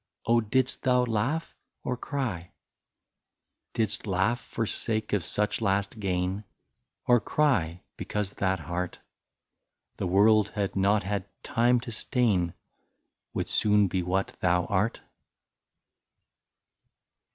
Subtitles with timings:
[0.25, 0.41] Oh!
[0.41, 2.53] didst thou laugh or cry?"
[3.75, 6.43] Didst laugh for sake of such last gain,
[7.05, 8.97] Or cry, because that heart.
[9.97, 12.55] The world had not had time to stain,
[13.35, 15.01] Would soon be what thou art